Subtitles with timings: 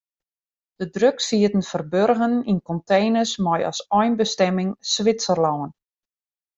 [0.83, 5.69] De drugs sieten ferburgen yn konteners mei as einbestimming Switserlân.